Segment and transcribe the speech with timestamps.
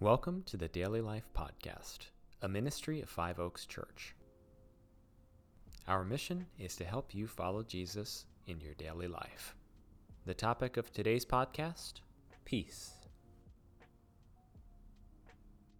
[0.00, 2.06] Welcome to the Daily Life Podcast,
[2.40, 4.14] a ministry of Five Oaks Church.
[5.86, 9.54] Our mission is to help you follow Jesus in your daily life.
[10.24, 12.00] The topic of today's podcast
[12.46, 12.92] peace.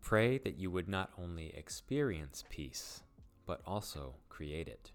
[0.02, 3.02] Pray that you would not only experience peace,
[3.46, 4.90] but also create it.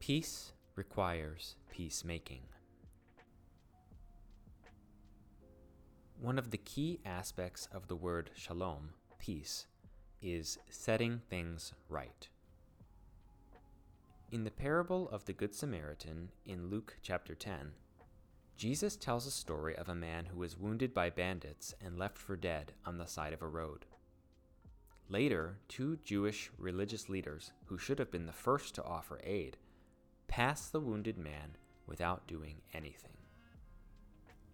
[0.00, 2.44] Peace requires peacemaking.
[6.22, 9.66] One of the key aspects of the word shalom, peace,
[10.22, 12.28] is setting things right.
[14.30, 17.72] In the parable of the Good Samaritan in Luke chapter 10,
[18.56, 22.36] Jesus tells a story of a man who was wounded by bandits and left for
[22.36, 23.84] dead on the side of a road.
[25.08, 29.56] Later, two Jewish religious leaders, who should have been the first to offer aid,
[30.28, 31.56] pass the wounded man
[31.88, 33.10] without doing anything.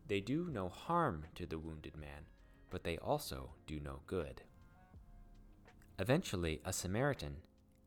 [0.09, 2.25] They do no harm to the wounded man,
[2.71, 4.41] but they also do no good.
[5.99, 7.37] Eventually, a Samaritan,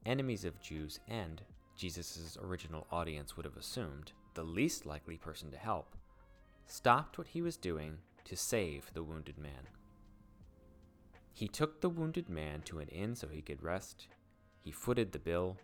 [0.05, 1.41] enemies of Jews and,
[1.75, 5.95] Jesus' original audience would have assumed, the least likely person to help,
[6.67, 9.67] stopped what he was doing to save the wounded man.
[11.33, 14.07] He took the wounded man to an inn so he could rest,
[14.61, 15.57] he footed the bill,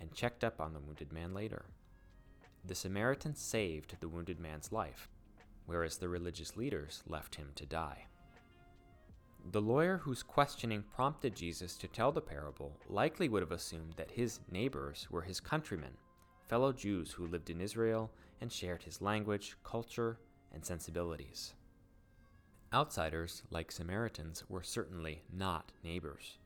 [0.00, 1.66] and checked up on the wounded man later.
[2.64, 5.08] The Samaritan saved the wounded man's life
[5.70, 8.04] whereas the religious leaders left him to die.
[9.52, 14.10] The lawyer whose questioning prompted Jesus to tell the parable likely would have assumed that
[14.10, 15.92] his neighbors were his countrymen,
[16.48, 18.10] fellow Jews who lived in Israel
[18.40, 20.18] and shared his language, culture,
[20.52, 21.54] and sensibilities.
[22.74, 26.38] Outsiders, like Samaritans, were certainly not neighbors.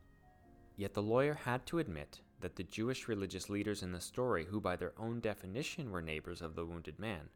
[0.77, 4.61] Yet the lawyer had to admit that the Jewish religious leaders in the story, who
[4.61, 7.31] by their own definition were neighbors of the wounded man,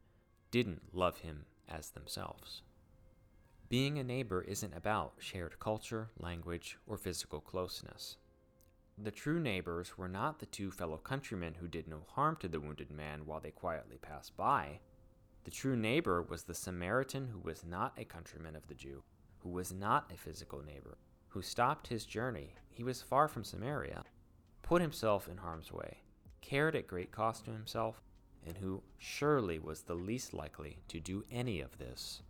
[0.51, 2.63] didn't love him as themselves.
[3.69, 8.17] Being a neighbor isn't about shared culture, language, or physical closeness.
[8.97, 12.61] The true neighbors were not the two fellow countrymen who did no harm to the
[12.61, 14.81] wounded man while they quietly passed by.
[15.45, 19.03] The true neighbor was the Samaritan who was not a countryman of the Jew,
[19.41, 20.99] who was not a physical neighbor,
[21.29, 24.05] who stopped his journey, he was far from Samaria,
[24.63, 25.99] put himself in harm's way,
[26.41, 28.01] cared at great cost to himself,
[28.47, 32.23] and who surely was the least likely to do any of this.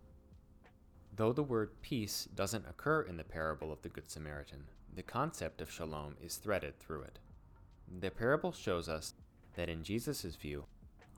[1.15, 4.65] Though the word peace doesn't occur in the parable of the Good Samaritan,
[4.95, 7.19] the concept of shalom is threaded through it.
[7.99, 9.13] The parable shows us
[9.55, 10.65] that in Jesus' view,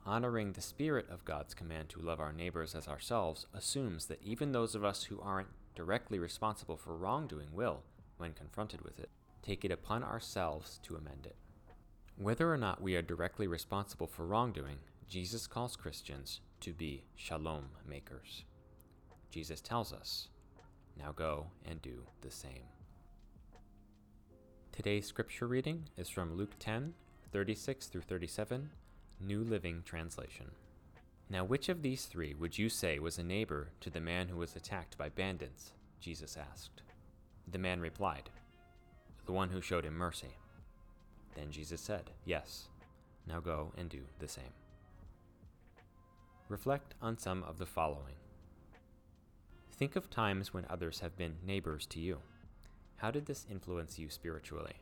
[0.04, 4.52] honoring the spirit of God's command to love our neighbors as ourselves assumes that even
[4.52, 7.82] those of us who aren't directly responsible for wrongdoing will,
[8.18, 9.10] when confronted with it,
[9.42, 11.36] take it upon ourselves to amend it.
[12.22, 14.76] Whether or not we are directly responsible for wrongdoing,
[15.08, 18.44] Jesus calls Christians to be shalom makers.
[19.32, 20.28] Jesus tells us,
[20.96, 22.62] Now go and do the same.
[24.70, 26.94] Today's scripture reading is from Luke 10
[27.32, 28.70] 36 through 37,
[29.20, 30.46] New Living Translation.
[31.28, 34.36] Now, which of these three would you say was a neighbor to the man who
[34.36, 35.72] was attacked by bandits?
[35.98, 36.82] Jesus asked.
[37.50, 38.30] The man replied,
[39.26, 40.36] The one who showed him mercy.
[41.34, 42.68] Then Jesus said, Yes,
[43.26, 44.52] now go and do the same.
[46.48, 48.16] Reflect on some of the following.
[49.70, 52.18] Think of times when others have been neighbors to you.
[52.96, 54.76] How did this influence you spiritually?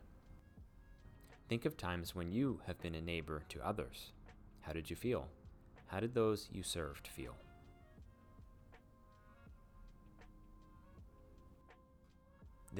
[1.48, 4.12] Think of times when you have been a neighbor to others.
[4.60, 5.28] How did you feel?
[5.86, 7.34] How did those you served feel?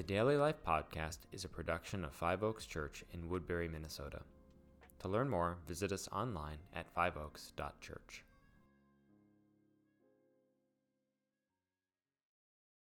[0.00, 4.22] The Daily Life Podcast is a production of Five Oaks Church in Woodbury, Minnesota.
[5.00, 8.25] To learn more, visit us online at fiveoaks.church.